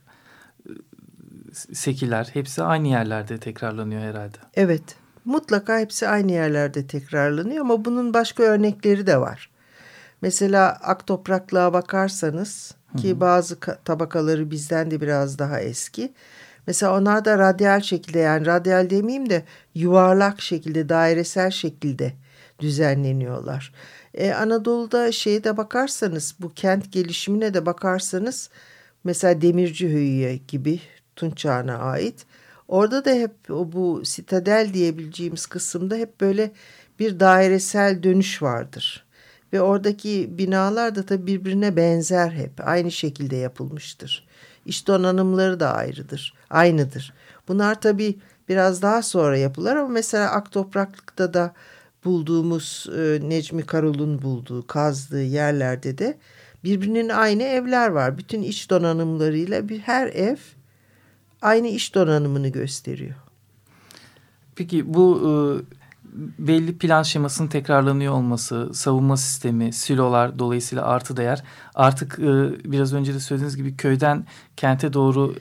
sekiler 1.72 2.30
hepsi 2.32 2.62
aynı 2.62 2.88
yerlerde 2.88 3.38
tekrarlanıyor 3.38 4.02
herhalde. 4.02 4.36
Evet 4.54 4.96
mutlaka 5.24 5.78
hepsi 5.78 6.08
aynı 6.08 6.32
yerlerde 6.32 6.86
tekrarlanıyor 6.86 7.60
ama 7.60 7.84
bunun 7.84 8.14
başka 8.14 8.42
örnekleri 8.42 9.06
de 9.06 9.20
var. 9.20 9.50
Mesela 10.22 10.78
ak 10.82 11.06
topraklığa 11.06 11.72
bakarsanız 11.72 12.74
ki 12.96 13.10
Hı 13.10 13.14
-hı. 13.14 13.20
bazı 13.20 13.60
tabakaları 13.60 14.50
bizden 14.50 14.90
de 14.90 15.00
biraz 15.00 15.38
daha 15.38 15.60
eski. 15.60 16.12
Mesela 16.66 16.98
onlar 16.98 17.24
da 17.24 17.38
radyal 17.38 17.80
şekilde 17.80 18.18
yani 18.18 18.46
radyal 18.46 18.90
demeyeyim 18.90 19.30
de 19.30 19.44
yuvarlak 19.74 20.40
şekilde 20.40 20.88
dairesel 20.88 21.50
şekilde 21.50 22.12
düzenleniyorlar. 22.60 23.72
Ee, 24.14 24.32
Anadolu'da 24.32 25.12
şeye 25.12 25.44
de 25.44 25.56
bakarsanız 25.56 26.34
bu 26.40 26.54
kent 26.54 26.92
gelişimine 26.92 27.54
de 27.54 27.66
bakarsanız 27.66 28.50
mesela 29.04 29.42
Demirci 29.42 29.92
Höyü'ye 29.92 30.36
gibi 30.36 30.80
Tunç 31.20 31.36
Çağı'na 31.36 31.78
ait. 31.78 32.26
Orada 32.68 33.04
da 33.04 33.10
hep 33.10 33.50
o 33.50 33.72
bu 33.72 34.04
sitadel 34.04 34.70
diyebileceğimiz 34.74 35.46
kısımda 35.46 35.94
hep 35.94 36.20
böyle 36.20 36.50
bir 36.98 37.20
dairesel 37.20 38.02
dönüş 38.02 38.42
vardır. 38.42 39.04
Ve 39.52 39.60
oradaki 39.60 40.38
binalar 40.38 40.94
da 40.94 41.06
tabii 41.06 41.26
birbirine 41.26 41.76
benzer 41.76 42.30
hep. 42.30 42.68
Aynı 42.68 42.90
şekilde 42.90 43.36
yapılmıştır. 43.36 44.26
İş 44.66 44.86
donanımları 44.86 45.60
da 45.60 45.74
ayrıdır. 45.74 46.34
Aynıdır. 46.50 47.12
Bunlar 47.48 47.80
tabii 47.80 48.18
biraz 48.48 48.82
daha 48.82 49.02
sonra 49.02 49.38
yapılar 49.38 49.76
ama 49.76 49.88
mesela 49.88 50.30
ak 50.30 50.52
topraklıkta 50.52 51.34
da 51.34 51.54
bulduğumuz 52.04 52.86
e, 52.96 53.18
Necmi 53.28 53.66
Karol'un 53.66 54.22
bulduğu, 54.22 54.66
kazdığı 54.66 55.22
yerlerde 55.22 55.98
de 55.98 56.18
birbirinin 56.64 57.08
aynı 57.08 57.42
evler 57.42 57.88
var. 57.88 58.18
Bütün 58.18 58.42
iç 58.42 58.70
donanımlarıyla 58.70 59.68
bir 59.68 59.78
her 59.78 60.06
ev 60.06 60.36
aynı 61.42 61.68
iş 61.68 61.94
donanımını 61.94 62.48
gösteriyor. 62.48 63.14
Peki 64.56 64.94
bu 64.94 65.20
e, 65.20 65.32
belli 66.38 66.78
plan 66.78 67.02
şemasının 67.02 67.48
tekrarlanıyor 67.48 68.12
olması, 68.12 68.70
savunma 68.74 69.16
sistemi, 69.16 69.72
silolar 69.72 70.38
dolayısıyla 70.38 70.84
artı 70.84 71.16
değer 71.16 71.42
artık 71.74 72.18
e, 72.18 72.24
biraz 72.72 72.94
önce 72.94 73.14
de 73.14 73.20
söylediğiniz 73.20 73.56
gibi 73.56 73.76
köyden 73.76 74.26
kente 74.56 74.92
doğru 74.92 75.34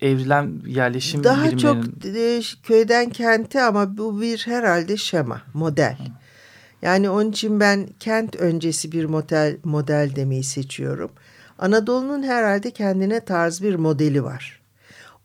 evrilen 0.00 0.52
yerleşim 0.66 1.24
Daha 1.24 1.44
birimlerinin... 1.44 1.82
çok 1.82 2.06
e, 2.06 2.42
köyden 2.62 3.10
kente 3.10 3.62
ama 3.62 3.96
bu 3.96 4.20
bir 4.20 4.42
herhalde 4.46 4.96
şema, 4.96 5.42
model. 5.54 5.96
Yani 6.82 7.10
onun 7.10 7.30
için 7.30 7.60
ben 7.60 7.88
kent 8.00 8.36
öncesi 8.36 8.92
bir 8.92 9.04
model, 9.04 9.56
model 9.64 10.10
demeyi 10.16 10.44
seçiyorum. 10.44 11.10
Anadolu'nun 11.58 12.22
herhalde 12.22 12.70
kendine 12.70 13.20
tarz 13.20 13.62
bir 13.62 13.74
modeli 13.74 14.24
var. 14.24 14.60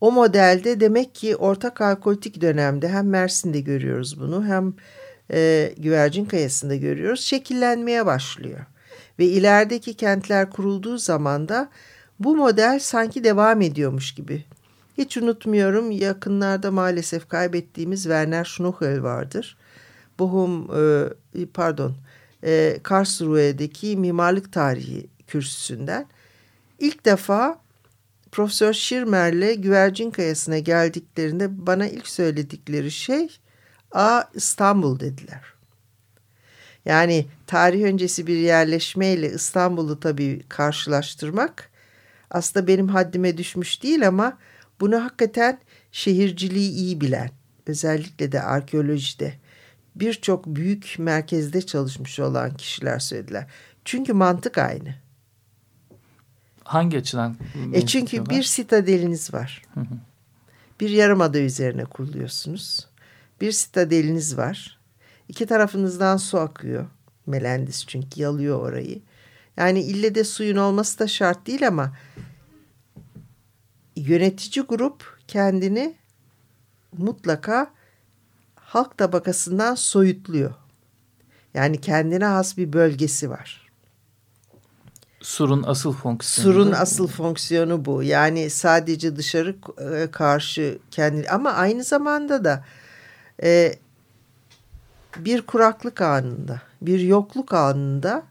O 0.02 0.12
modelde 0.12 0.80
demek 0.80 1.16
ki 1.16 1.36
orta 1.36 1.74
kalkolitik 1.74 2.42
dönemde 2.42 2.90
hem 2.90 3.10
Mersin'de 3.10 3.60
görüyoruz 3.60 4.20
bunu 4.20 4.46
hem 4.46 4.74
e, 5.32 5.74
Güvercin 5.78 6.26
Kayası'nda 6.26 6.76
görüyoruz. 6.76 7.22
Şekillenmeye 7.22 8.06
başlıyor. 8.06 8.60
Ve 9.20 9.26
ilerideki 9.26 9.94
kentler 9.94 10.50
kurulduğu 10.50 10.98
zaman 10.98 11.50
da 11.50 11.70
bu 12.20 12.36
model 12.36 12.80
sanki 12.80 13.24
devam 13.24 13.62
ediyormuş 13.62 14.16
gibi. 14.16 14.46
Hiç 14.98 15.18
unutmuyorum 15.18 15.92
yakınlarda 15.92 16.72
maalesef 16.72 17.30
kaybettiğimiz 17.30 18.04
Werner 18.04 18.44
Schnuchel 18.44 19.04
vardır. 19.04 19.58
Bohum 20.20 20.70
e, 21.36 21.46
pardon 21.54 21.96
e, 22.44 22.78
Karlsruhe'deki 22.84 23.98
mimarlık 23.98 24.54
tarihi 24.54 25.08
kürsüsünden 25.28 26.06
ilk 26.80 27.06
defa 27.06 27.61
Profesör 28.32 28.74
Schirmer'le 28.74 29.54
Güvercin 29.56 30.12
Kayası'na 30.12 30.60
geldiklerinde 30.60 31.68
bana 31.68 31.88
ilk 31.88 32.08
söyledikleri 32.08 32.92
şey 32.92 33.28
A 33.92 34.24
İstanbul 34.34 35.00
dediler. 35.00 35.42
Yani 36.86 37.26
tarih 37.48 37.84
öncesi 37.84 38.28
bir 38.28 38.38
yerleşmeyle 38.38 39.32
İstanbul'u 39.32 40.00
tabii 40.00 40.42
karşılaştırmak 40.50 41.70
aslında 42.30 42.68
benim 42.68 42.88
haddime 42.88 43.38
düşmüş 43.38 43.84
değil 43.84 44.08
ama 44.08 44.38
bunu 44.80 45.04
hakikaten 45.04 45.60
şehirciliği 45.92 46.72
iyi 46.72 47.02
bilen, 47.02 47.30
özellikle 47.68 48.32
de 48.32 48.42
arkeolojide 48.42 49.34
birçok 49.96 50.46
büyük 50.46 50.96
merkezde 51.00 51.62
çalışmış 51.62 52.20
olan 52.20 52.58
kişiler 52.58 53.00
söylediler. 53.00 53.48
Çünkü 53.86 54.14
mantık 54.14 54.58
aynı. 54.58 54.96
Hangi 56.72 56.98
açıdan? 56.98 57.36
E 57.74 57.86
çünkü 57.86 58.26
bir 58.26 58.44
sitadeliniz 58.44 59.34
var. 59.34 59.62
Hı 59.74 59.80
hı. 59.80 59.96
Bir 60.80 60.90
yarımada 60.90 61.40
üzerine 61.40 61.86
kuruluyorsunuz. 61.86 62.88
Bir 63.42 63.52
sitadeliniz 63.52 64.38
var. 64.38 64.80
İki 65.28 65.46
tarafınızdan 65.46 66.18
su 66.18 66.40
akıyor. 66.40 66.86
Melendis 67.28 67.86
çünkü 67.88 68.22
yalıyor 68.22 68.60
orayı. 68.60 69.02
Yani 69.58 69.82
ille 69.82 70.16
de 70.16 70.24
suyun 70.24 70.58
olması 70.58 71.00
da 71.00 71.08
şart 71.08 71.48
değil 71.48 71.68
ama 71.68 71.94
yönetici 73.96 74.66
grup 74.66 75.20
kendini 75.28 75.96
mutlaka 76.98 77.72
halk 78.56 78.98
tabakasından 78.98 79.76
soyutluyor. 79.76 80.54
Yani 81.54 81.82
kendine 81.82 82.26
has 82.26 82.58
bir 82.58 82.74
bölgesi 82.74 83.30
var. 83.30 83.61
Surun 85.22 85.64
asıl 85.68 85.94
fonksiyonu. 85.94 86.54
Surun 86.54 86.72
asıl 86.72 87.08
fonksiyonu 87.08 87.86
bu. 87.86 88.04
Yani 88.04 88.50
sadece 88.50 89.16
dışarı 89.16 89.56
e, 89.94 90.12
karşı 90.12 90.80
kendi 90.92 91.30
ama 91.30 91.52
aynı 91.52 91.84
zamanda 91.84 92.44
da 92.44 92.66
e, 93.44 93.76
bir 95.18 95.42
kuraklık 95.42 96.02
anında, 96.02 96.62
bir 96.82 97.00
yokluk 97.00 97.54
anında 97.54 98.24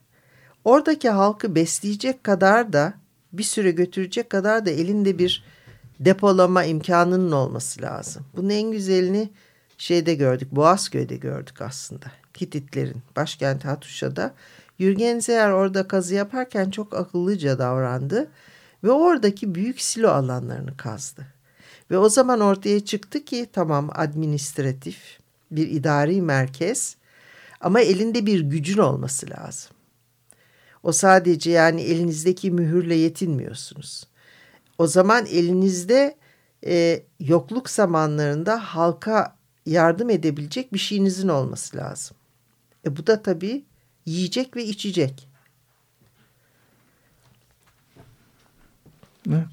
oradaki 0.65 1.11
halkı 1.11 1.55
besleyecek 1.55 2.25
kadar 2.25 2.73
da 2.73 2.95
bir 3.33 3.43
süre 3.43 3.71
götürecek 3.71 4.31
kadar 4.31 4.67
da 4.67 4.71
elinde 4.71 5.19
bir 5.19 5.45
depolama 6.01 6.65
imkanının 6.65 7.33
olması 7.33 7.83
lazım. 7.83 8.27
Bunun 8.37 8.51
en 8.51 8.71
güzelini 8.71 9.31
şeyde 9.79 10.15
gördük, 10.15 10.49
Boğazköy'de 10.53 11.17
gördük 11.17 11.61
aslında. 11.63 12.07
Hititlerin 12.41 13.03
başkenti 13.17 13.69
Hatuşa'da. 13.69 14.35
Yürgen 14.81 15.19
Zeyer 15.19 15.51
orada 15.51 15.89
kazı 15.89 16.15
yaparken 16.15 16.71
çok 16.71 16.95
akıllıca 16.95 17.59
davrandı 17.59 18.31
ve 18.85 18.91
oradaki 18.91 19.55
büyük 19.55 19.81
silo 19.81 20.09
alanlarını 20.09 20.77
kazdı. 20.77 21.27
Ve 21.91 21.99
o 21.99 22.09
zaman 22.09 22.41
ortaya 22.41 22.85
çıktı 22.85 23.25
ki 23.25 23.47
tamam 23.53 23.91
administratif 23.95 25.19
bir 25.51 25.71
idari 25.71 26.23
merkez 26.23 26.97
ama 27.61 27.81
elinde 27.81 28.27
bir 28.27 28.41
gücün 28.41 28.79
olması 28.79 29.31
lazım. 29.31 29.71
O 30.83 30.93
sadece 30.93 31.51
yani 31.51 31.83
elinizdeki 31.83 32.51
mühürle 32.51 32.95
yetinmiyorsunuz. 32.95 34.07
O 34.79 34.87
zaman 34.87 35.27
elinizde 35.27 36.17
e, 36.67 37.03
yokluk 37.21 37.71
zamanlarında 37.71 38.61
halka 38.77 39.37
yardım 39.67 40.11
edebilecek 40.11 40.73
bir 40.73 40.79
şeyinizin 40.79 41.29
olması 41.29 41.77
lazım. 41.77 42.17
E 42.87 42.97
bu 42.97 43.07
da 43.07 43.23
tabii 43.23 43.65
yiyecek 44.07 44.57
ve 44.57 44.65
içecek. 44.65 45.29
Evet. 49.29 49.47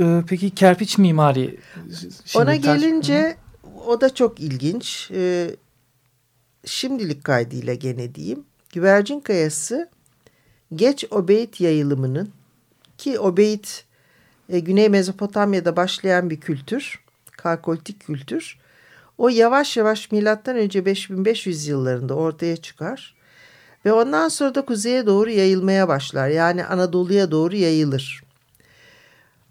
Ee, 0.00 0.22
peki 0.28 0.50
kerpiç 0.50 0.98
mimari? 0.98 1.60
Ona 2.34 2.56
gelince 2.56 3.36
o 3.86 4.00
da 4.00 4.14
çok 4.14 4.40
ilginç. 4.40 5.10
Ee, 5.14 5.56
şimdilik 6.64 7.24
kaydıyla 7.24 7.74
gene 7.74 8.14
diyeyim. 8.14 8.44
Güvercin 8.72 9.20
Kayası 9.20 9.90
geç 10.74 11.04
Obeit 11.10 11.60
yayılımının 11.60 12.32
ki 12.98 13.18
Obeit 13.18 13.84
e, 14.48 14.58
Güney 14.58 14.88
Mezopotamya'da 14.88 15.76
başlayan 15.76 16.30
bir 16.30 16.40
kültür, 16.40 17.00
kalkolitik 17.32 18.00
kültür. 18.00 18.58
O 19.20 19.28
yavaş 19.28 19.76
yavaş 19.76 20.12
milattan 20.12 20.56
önce 20.56 20.84
5500 20.84 21.66
yıllarında 21.66 22.14
ortaya 22.14 22.56
çıkar 22.56 23.14
ve 23.84 23.92
ondan 23.92 24.28
sonra 24.28 24.54
da 24.54 24.64
kuzeye 24.64 25.06
doğru 25.06 25.30
yayılmaya 25.30 25.88
başlar. 25.88 26.28
Yani 26.28 26.64
Anadolu'ya 26.64 27.30
doğru 27.30 27.56
yayılır. 27.56 28.22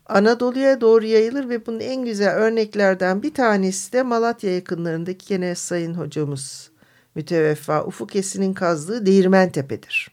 Anadolu'ya 0.06 0.82
doğru 0.82 1.06
yayılır 1.06 1.50
ve 1.50 1.66
bunun 1.66 1.80
en 1.80 2.06
güzel 2.06 2.36
örneklerden 2.36 3.24
bir 3.24 3.34
tanesi 3.34 3.94
de 3.94 4.04
Malatya 4.04 4.56
yakınlarındaki 4.56 5.28
gene 5.28 5.56
sayın 5.56 5.94
hocamız 5.94 6.72
müteveffa 7.16 7.86
Ufuk 7.86 8.16
Esin'in 8.16 8.54
kazdığı 8.54 9.06
Değirmen 9.06 9.52
Tepe'dir. 9.52 10.12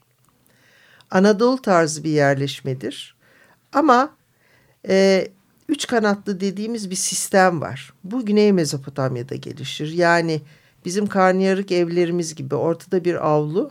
Anadolu 1.10 1.62
tarzı 1.62 2.04
bir 2.04 2.10
yerleşmedir. 2.10 3.16
Ama 3.72 4.10
e, 4.88 5.28
üç 5.68 5.86
kanatlı 5.86 6.40
dediğimiz 6.40 6.90
bir 6.90 6.96
sistem 6.96 7.60
var. 7.60 7.92
Bu 8.04 8.26
Güney 8.26 8.52
Mezopotamya'da 8.52 9.34
gelişir. 9.34 9.92
Yani 9.92 10.40
bizim 10.84 11.06
karnıyarık 11.06 11.72
evlerimiz 11.72 12.34
gibi 12.34 12.54
ortada 12.54 13.04
bir 13.04 13.26
avlu 13.28 13.70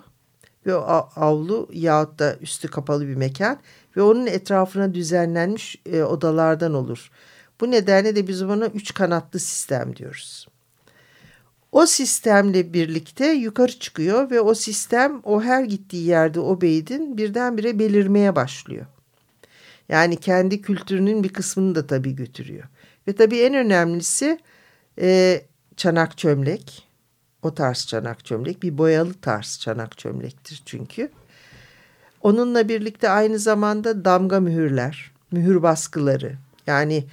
ve 0.65 0.75
o 0.75 1.09
avlu 1.15 1.69
yahut 1.73 2.19
da 2.19 2.35
üstü 2.41 2.67
kapalı 2.67 3.07
bir 3.07 3.15
mekan 3.15 3.59
ve 3.97 4.01
onun 4.01 4.25
etrafına 4.25 4.93
düzenlenmiş 4.93 5.81
e, 5.85 6.03
odalardan 6.03 6.73
olur. 6.73 7.11
Bu 7.61 7.71
nedenle 7.71 8.15
de 8.15 8.27
biz 8.27 8.41
ona 8.41 8.65
üç 8.65 8.93
kanatlı 8.93 9.39
sistem 9.39 9.95
diyoruz. 9.95 10.47
O 11.71 11.85
sistemle 11.85 12.73
birlikte 12.73 13.25
yukarı 13.27 13.79
çıkıyor 13.79 14.31
ve 14.31 14.41
o 14.41 14.55
sistem 14.55 15.21
o 15.23 15.41
her 15.41 15.63
gittiği 15.63 16.05
yerde 16.05 16.39
o 16.39 16.61
beydin 16.61 17.17
birdenbire 17.17 17.79
belirmeye 17.79 18.35
başlıyor. 18.35 18.85
Yani 19.89 20.17
kendi 20.17 20.61
kültürünün 20.61 21.23
bir 21.23 21.29
kısmını 21.29 21.75
da 21.75 21.87
tabii 21.87 22.15
götürüyor. 22.15 22.63
Ve 23.07 23.13
tabii 23.13 23.39
en 23.39 23.53
önemlisi 23.53 24.39
e, 25.01 25.41
çanak 25.77 26.17
çömlek. 26.17 26.87
O 27.41 27.55
tarz 27.55 27.87
çanak 27.87 28.25
çömlek 28.25 28.63
bir 28.63 28.77
boyalı 28.77 29.13
tarz 29.13 29.59
çanak 29.59 29.97
çömlektir 29.97 30.61
çünkü. 30.65 31.11
Onunla 32.21 32.69
birlikte 32.69 33.09
aynı 33.09 33.39
zamanda 33.39 34.05
damga 34.05 34.39
mühürler, 34.39 35.11
mühür 35.31 35.63
baskıları. 35.63 36.35
Yani 36.67 37.05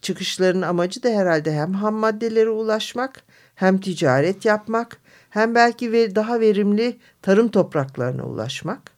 çıkışların 0.00 0.62
amacı 0.62 1.02
da 1.02 1.08
herhalde 1.08 1.52
hem 1.52 1.72
ham 1.72 1.94
maddelere 1.94 2.50
ulaşmak 2.50 3.22
hem 3.54 3.80
ticaret 3.80 4.44
yapmak 4.44 4.96
hem 5.30 5.54
belki 5.54 5.92
ve 5.92 6.14
daha 6.14 6.40
verimli 6.40 6.98
tarım 7.22 7.48
topraklarına 7.48 8.22
ulaşmak. 8.22 8.97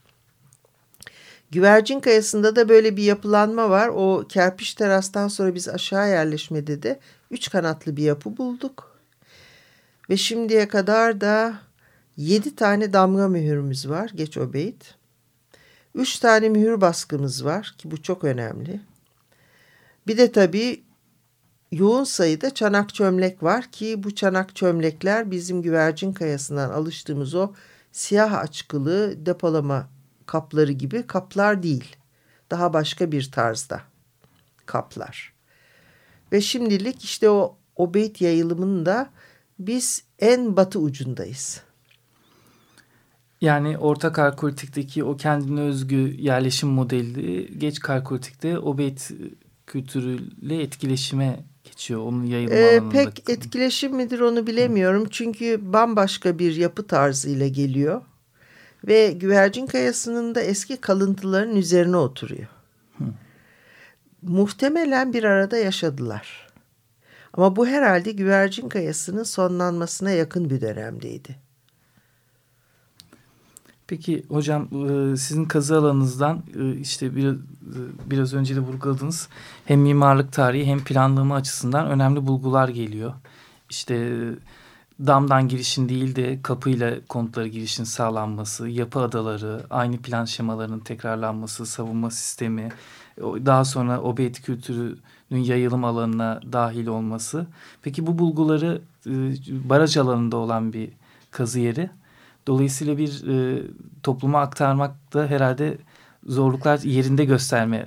Güvercin 1.51 2.01
Kayası'nda 2.01 2.57
da 2.57 2.69
böyle 2.69 2.97
bir 2.97 3.03
yapılanma 3.03 3.71
var. 3.71 3.89
O 3.89 4.25
kerpiç 4.29 4.75
terastan 4.75 5.29
sonra 5.29 5.55
biz 5.55 5.69
aşağı 5.69 6.09
yerleşmede 6.09 6.83
de 6.83 7.01
üç 7.31 7.51
kanatlı 7.51 7.97
bir 7.97 8.03
yapı 8.03 8.37
bulduk. 8.37 9.01
Ve 10.11 10.17
şimdiye 10.17 10.69
kadar 10.69 11.21
da 11.21 11.55
yedi 12.17 12.57
tane 12.57 12.93
damga 12.93 13.29
mühürümüz 13.29 13.89
var. 13.89 14.11
Geç 14.15 14.39
o 14.39 14.53
beyt. 14.53 14.95
Üç 15.95 16.19
tane 16.19 16.49
mühür 16.49 16.81
baskımız 16.81 17.45
var 17.45 17.75
ki 17.79 17.91
bu 17.91 18.03
çok 18.03 18.25
önemli. 18.25 18.81
Bir 20.07 20.19
de 20.19 20.33
tabii 20.33 20.83
yoğun 21.73 22.05
sayıda 22.05 22.55
çanak 22.55 22.95
çömlek 22.95 23.43
var 23.43 23.71
ki 23.73 24.03
bu 24.03 24.15
çanak 24.15 24.57
çömlekler 24.57 25.31
bizim 25.31 25.63
güvercin 25.63 26.13
kayasından 26.13 26.71
alıştığımız 26.71 27.35
o 27.35 27.53
siyah 27.93 28.33
açıklı 28.33 29.27
depolama 29.27 29.89
kapları 30.31 30.73
gibi 30.73 31.07
kaplar 31.07 31.63
değil. 31.63 31.97
Daha 32.51 32.73
başka 32.73 33.13
bir 33.13 33.31
tarzda 33.31 33.81
kaplar. 34.67 35.33
Ve 36.33 36.41
şimdilik 36.41 37.05
işte 37.05 37.31
o 37.31 37.57
obeyt 37.77 38.21
yayılımında 38.21 39.11
biz 39.59 40.05
en 40.19 40.57
batı 40.57 40.79
ucundayız. 40.79 41.63
Yani 43.41 43.79
orta 43.79 44.13
karkolikteki 44.13 45.05
o 45.05 45.17
kendine 45.17 45.61
özgü 45.61 46.17
yerleşim 46.19 46.69
modeli 46.69 47.59
geç 47.59 47.81
karkolitikte 47.81 48.59
obeyt 48.59 49.11
kültürüyle 49.67 50.63
etkileşime 50.63 51.45
geçiyor. 51.65 52.01
Onun 52.01 52.25
yayılma 52.25 52.57
ee, 52.57 52.83
Pek 52.93 53.31
etkileşim 53.31 53.97
midir 53.97 54.21
onu 54.21 54.47
bilemiyorum. 54.47 55.07
Çünkü 55.11 55.73
bambaşka 55.73 56.39
bir 56.39 56.57
yapı 56.57 56.87
tarzıyla 56.87 57.49
geliyor. 57.49 58.03
Ve 58.87 59.13
güvercin 59.13 59.67
kayasının 59.67 60.35
da 60.35 60.41
eski 60.41 60.77
kalıntıların 60.77 61.57
üzerine 61.57 61.97
oturuyor. 61.97 62.49
Hı. 62.99 63.05
Muhtemelen 64.23 65.13
bir 65.13 65.25
arada 65.25 65.57
yaşadılar. 65.57 66.51
Ama 67.33 67.57
bu 67.57 67.67
herhalde 67.67 68.13
güvercin 68.13 68.69
kayasının 68.69 69.23
sonlanmasına 69.23 70.11
yakın 70.11 70.51
bir 70.51 70.61
dönemdeydi. 70.61 71.37
Peki 73.87 74.25
hocam 74.29 74.63
e, 74.63 75.17
sizin 75.17 75.45
kazı 75.45 75.79
alanınızdan 75.79 76.43
e, 76.61 76.77
işte 76.77 77.17
biraz, 77.17 77.35
biraz 78.11 78.35
önce 78.35 78.57
de 78.57 78.61
vurguladınız 78.61 79.29
hem 79.65 79.81
mimarlık 79.81 80.33
tarihi 80.33 80.67
hem 80.67 80.85
planlama 80.85 81.35
açısından 81.35 81.87
önemli 81.87 82.27
bulgular 82.27 82.69
geliyor. 82.69 83.13
İşte 83.71 84.21
damdan 85.07 85.49
girişin 85.49 85.89
değil 85.89 86.17
de 86.17 86.39
kapıyla 86.43 86.95
konutlara 87.09 87.47
girişin 87.47 87.85
sağlanması, 87.85 88.69
yapı 88.69 89.01
adaları, 89.01 89.63
aynı 89.71 89.97
plan 89.97 90.25
şemalarının 90.25 90.81
tekrarlanması, 90.81 91.67
savunma 91.67 92.11
sistemi, 92.11 92.69
daha 93.21 93.65
sonra 93.65 94.01
obiyet 94.01 94.43
kültürünün 94.43 94.99
yayılım 95.31 95.85
alanına 95.85 96.41
dahil 96.53 96.87
olması. 96.87 97.47
Peki 97.83 98.07
bu 98.07 98.19
bulguları 98.19 98.81
e, 99.07 99.11
baraj 99.69 99.97
alanında 99.97 100.37
olan 100.37 100.73
bir 100.73 100.91
kazı 101.31 101.61
yeri. 101.61 101.91
Dolayısıyla 102.47 102.99
bir 102.99 103.29
e, 103.29 103.63
topluma 104.03 104.41
aktarmak 104.41 105.15
da 105.15 105.27
herhalde 105.27 105.79
zorluklar 106.27 106.79
yerinde 106.79 107.25
gösterme 107.25 107.87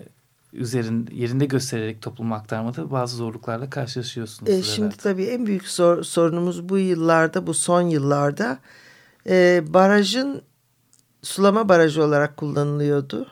üzerin 0.54 1.10
yerinde 1.12 1.46
göstererek 1.46 2.02
topluma 2.02 2.36
aktarmada 2.36 2.92
bazı 2.92 3.16
zorluklarla 3.16 3.70
karşılaşıyorsunuz. 3.70 4.52
E, 4.52 4.64
şimdi 4.64 4.98
tabii 4.98 5.24
en 5.24 5.46
büyük 5.46 5.68
sor, 5.68 6.04
sorunumuz 6.04 6.70
bu 6.70 6.78
yıllarda, 6.78 7.48
bu 7.48 7.54
son 7.54 7.82
yıllarda 7.82 8.60
e, 9.30 9.64
barajın 9.68 10.42
sulama 11.22 11.70
barajı 11.70 12.04
olarak 12.04 12.38
kullanılıyordu. 12.38 13.28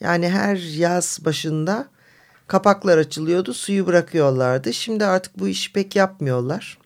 Yani 0.00 0.28
her 0.28 0.56
yaz 0.56 1.18
başında 1.24 1.88
kapaklar 2.46 2.98
açılıyordu, 2.98 3.54
suyu 3.54 3.86
bırakıyorlardı. 3.86 4.72
Şimdi 4.72 5.04
artık 5.04 5.38
bu 5.38 5.48
işi 5.48 5.72
pek 5.72 5.96
yapmıyorlar. 5.96 6.78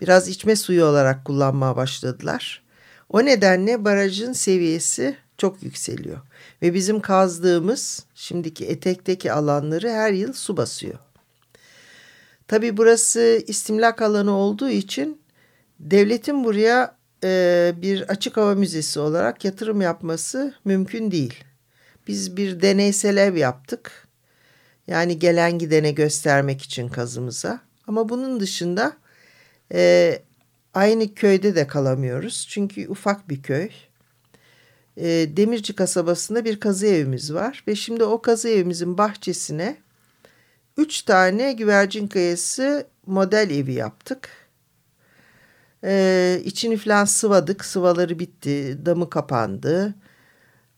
Biraz 0.00 0.28
içme 0.28 0.56
suyu 0.56 0.84
olarak 0.84 1.24
kullanmaya 1.24 1.76
başladılar. 1.76 2.62
O 3.08 3.24
nedenle 3.24 3.84
barajın 3.84 4.32
seviyesi 4.32 5.16
çok 5.38 5.62
yükseliyor. 5.62 6.18
Ve 6.62 6.74
bizim 6.74 7.00
kazdığımız 7.00 8.06
şimdiki 8.14 8.66
etekteki 8.66 9.32
alanları 9.32 9.90
her 9.90 10.12
yıl 10.12 10.32
su 10.32 10.56
basıyor. 10.56 10.98
Tabii 12.48 12.76
burası 12.76 13.42
istimlak 13.46 14.02
alanı 14.02 14.30
olduğu 14.30 14.68
için 14.68 15.20
devletin 15.80 16.44
buraya 16.44 16.96
e, 17.24 17.72
bir 17.76 18.02
açık 18.02 18.36
hava 18.36 18.54
müzesi 18.54 19.00
olarak 19.00 19.44
yatırım 19.44 19.80
yapması 19.80 20.54
mümkün 20.64 21.10
değil. 21.10 21.44
Biz 22.06 22.36
bir 22.36 22.62
deneysel 22.62 23.16
ev 23.16 23.36
yaptık. 23.36 24.08
Yani 24.86 25.18
gelen 25.18 25.58
gidene 25.58 25.92
göstermek 25.92 26.62
için 26.62 26.88
kazımıza. 26.88 27.60
Ama 27.86 28.08
bunun 28.08 28.40
dışında 28.40 28.96
e, 29.72 30.22
aynı 30.74 31.14
köyde 31.14 31.54
de 31.54 31.66
kalamıyoruz. 31.66 32.46
Çünkü 32.50 32.88
ufak 32.88 33.28
bir 33.28 33.42
köy. 33.42 33.68
E, 34.98 35.36
Demirci 35.36 35.72
kasabasında 35.72 36.44
bir 36.44 36.60
kazı 36.60 36.86
evimiz 36.86 37.34
var. 37.34 37.64
Ve 37.68 37.74
şimdi 37.74 38.04
o 38.04 38.22
kazı 38.22 38.48
evimizin 38.48 38.98
bahçesine 38.98 39.76
üç 40.76 41.02
tane 41.02 41.52
güvercin 41.52 42.08
kayası 42.08 42.86
model 43.06 43.50
evi 43.50 43.72
yaptık. 43.72 44.28
Ee, 45.84 46.40
içini 46.44 46.76
falan 46.76 47.04
sıvadık. 47.04 47.64
Sıvaları 47.64 48.18
bitti. 48.18 48.78
Damı 48.86 49.10
kapandı. 49.10 49.94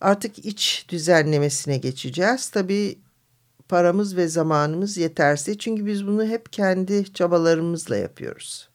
Artık 0.01 0.39
iç 0.39 0.87
düzenlemesine 0.89 1.79
geçeceğiz. 1.79 2.49
Tabii 2.51 2.99
paramız 3.69 4.17
ve 4.17 4.29
zamanımız 4.29 4.97
yeterse. 4.97 5.59
Çünkü 5.59 5.87
biz 5.87 6.07
bunu 6.07 6.25
hep 6.25 6.53
kendi 6.53 7.13
çabalarımızla 7.13 7.97
yapıyoruz. 7.97 8.69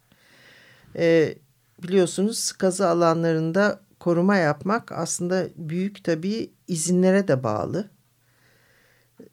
Ee, 0.95 1.35
biliyorsunuz 1.83 2.51
kazı 2.51 2.87
alanlarında 2.87 3.84
koruma 4.05 4.35
yapmak 4.35 4.91
aslında 4.91 5.47
büyük 5.55 6.03
tabii 6.03 6.49
izinlere 6.67 7.27
de 7.27 7.43
bağlı. 7.43 7.89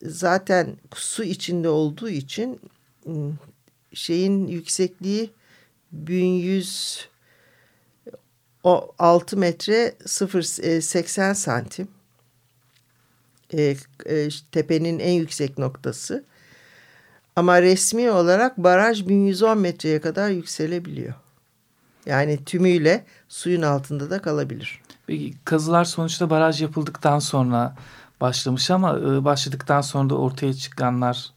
Zaten 0.03 0.77
su 0.95 1.25
içinde 1.25 1.69
olduğu 1.69 2.09
için 2.09 2.61
şeyin 3.95 4.47
yüksekliği 4.47 5.31
1100 5.93 7.09
o 8.65 8.95
6 8.99 9.37
metre 9.37 9.95
0 10.07 10.43
80 10.81 11.31
e, 11.31 11.35
santim. 11.35 11.89
E, 13.55 13.77
e, 14.07 14.29
tepenin 14.53 14.99
en 14.99 15.13
yüksek 15.13 15.59
noktası. 15.59 16.25
Ama 17.37 17.63
resmi 17.63 18.11
olarak 18.11 18.59
baraj 18.59 19.09
1110 19.09 19.59
metreye 19.59 20.01
kadar 20.01 20.31
yükselebiliyor. 20.31 21.22
Yani 22.07 22.45
tümüyle 22.45 23.05
suyun 23.29 23.63
altında 23.63 24.11
da 24.11 24.23
kalabilir. 24.23 24.81
Peki 25.07 25.35
kazılar 25.45 25.85
sonuçta 25.85 26.31
baraj 26.31 26.63
yapıldıktan 26.63 27.19
sonra 27.19 27.75
başlamış 28.21 28.71
ama 28.71 28.99
e, 28.99 29.25
başladıktan 29.25 29.81
sonra 29.81 30.11
da 30.11 30.15
ortaya 30.15 30.55
çıkanlar 30.55 31.31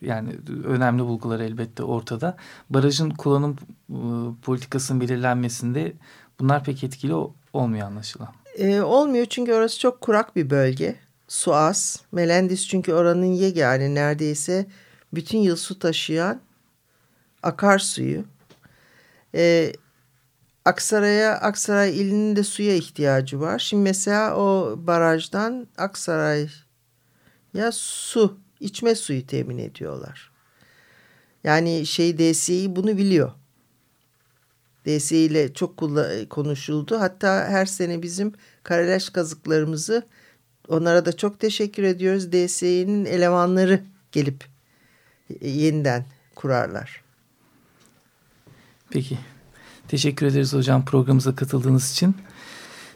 yani 0.00 0.30
önemli 0.64 1.02
bulgular 1.02 1.40
elbette 1.40 1.82
ortada. 1.82 2.36
Barajın 2.70 3.10
kullanım 3.10 3.56
e, 3.90 3.98
politikasının 4.42 5.00
belirlenmesinde 5.00 5.92
bunlar 6.40 6.64
pek 6.64 6.84
etkili 6.84 7.14
olmuyor 7.52 7.86
anlaşılan. 7.86 8.28
E, 8.58 8.80
olmuyor 8.80 9.26
çünkü 9.26 9.52
orası 9.52 9.78
çok 9.78 10.00
kurak 10.00 10.36
bir 10.36 10.50
bölge. 10.50 10.96
Su 11.28 11.54
az. 11.54 12.02
Melendis 12.12 12.68
çünkü 12.68 12.92
oranın 12.92 13.32
yegane 13.32 13.94
neredeyse 13.94 14.66
bütün 15.12 15.38
yıl 15.38 15.56
su 15.56 15.78
taşıyan 15.78 16.40
akarsuyu. 17.42 18.24
E, 19.34 19.72
Aksaray'a, 20.66 21.32
Aksaray 21.32 22.00
ilinin 22.00 22.36
de 22.36 22.42
suya 22.44 22.74
ihtiyacı 22.74 23.40
var. 23.40 23.58
Şimdi 23.58 23.82
mesela 23.82 24.36
o 24.36 24.74
barajdan 24.78 25.66
Aksaray 25.78 26.48
ya 27.54 27.72
su, 27.72 28.38
içme 28.60 28.94
suyu 28.94 29.26
temin 29.26 29.58
ediyorlar. 29.58 30.30
Yani 31.44 31.86
şey 31.86 32.18
DSİ 32.18 32.76
bunu 32.76 32.96
biliyor. 32.96 33.32
DSİ 34.86 35.16
ile 35.16 35.54
çok 35.54 35.78
konuşuldu. 36.30 37.00
Hatta 37.00 37.48
her 37.48 37.66
sene 37.66 38.02
bizim 38.02 38.32
karalaş 38.62 39.10
kazıklarımızı 39.10 40.06
onlara 40.68 41.06
da 41.06 41.16
çok 41.16 41.40
teşekkür 41.40 41.82
ediyoruz. 41.82 42.32
DSİ'nin 42.32 43.04
elemanları 43.04 43.84
gelip 44.12 44.44
yeniden 45.40 46.06
kurarlar. 46.34 47.04
Peki 48.90 49.18
Teşekkür 49.88 50.26
ederiz 50.26 50.52
hocam 50.52 50.84
programımıza 50.84 51.34
katıldığınız 51.34 51.92
için. 51.92 52.14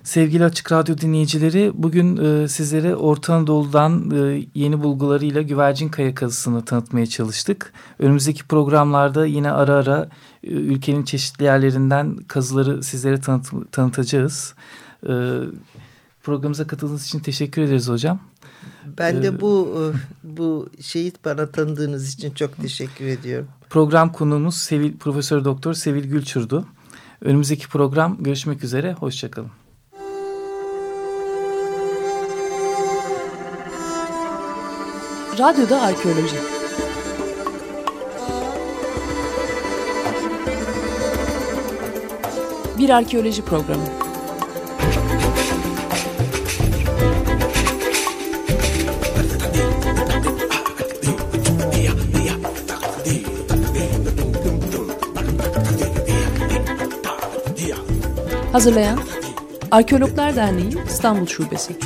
Sevgili 0.03 0.45
Açık 0.45 0.73
Radyo 0.73 0.99
dinleyicileri 0.99 1.73
bugün 1.75 2.17
e, 2.17 2.49
sizlere 2.49 2.97
Orta 2.97 3.35
Anadolu'dan 3.35 4.11
e, 4.11 4.47
yeni 4.55 4.83
bulgularıyla 4.83 5.43
güvercin 5.43 5.89
kaya 5.89 6.15
kazısını 6.15 6.65
tanıtmaya 6.65 7.07
çalıştık. 7.07 7.73
Önümüzdeki 7.99 8.45
programlarda 8.45 9.27
yine 9.27 9.51
ara 9.51 9.75
ara 9.75 10.09
e, 10.45 10.49
ülkenin 10.51 11.05
çeşitli 11.05 11.45
yerlerinden 11.45 12.17
kazıları 12.17 12.83
sizlere 12.83 13.21
tanıt 13.21 13.73
tanıtacağız. 13.73 14.55
E, 15.09 15.13
programımıza 16.23 16.67
katıldığınız 16.67 17.07
için 17.07 17.21
teşekkür 17.21 17.63
ederiz 17.63 17.89
hocam. 17.89 18.21
Ben 18.99 19.23
de 19.23 19.27
e, 19.27 19.41
bu 19.41 19.77
e, 19.77 19.83
bu 20.37 20.69
şehit 20.81 21.25
bana 21.25 21.51
tanıdığınız 21.51 22.15
için 22.15 22.31
çok 22.31 22.57
teşekkür 22.57 23.05
ediyorum. 23.05 23.49
Program 23.71 24.13
konuğumuz 24.13 24.57
Sevil 24.57 24.97
Profesör 24.97 25.45
Doktor 25.45 25.75
Sevil 25.75 26.05
Gülçur'du. 26.05 26.67
Önümüzdeki 27.23 27.69
program 27.69 28.17
görüşmek 28.21 28.65
üzere. 28.65 28.93
Hoşçakalın. 28.93 29.51
Radyoda 35.39 35.83
Arkeoloji 35.83 36.37
Bir 42.79 42.91
arkeoloji 42.91 43.43
programı. 43.43 44.00
Hazırlayan 58.53 59.01
Arkeologlar 59.71 60.37
Derneği 60.37 60.85
İstanbul 60.87 61.27
Şubesi. 61.27 61.77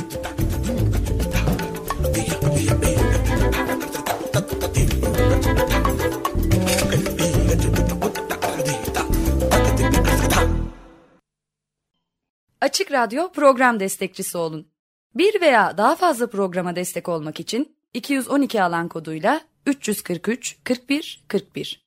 Açık 12.61 12.91
Radyo 12.91 13.31
program 13.31 13.79
destekçisi 13.79 14.37
olun. 14.37 14.67
Bir 15.15 15.41
veya 15.41 15.77
daha 15.77 15.95
fazla 15.95 16.29
programa 16.29 16.75
destek 16.75 17.09
olmak 17.09 17.39
için 17.39 17.75
212 17.93 18.63
alan 18.63 18.87
koduyla 18.87 19.41
343 19.65 20.57
41 20.63 21.25
41 21.27 21.84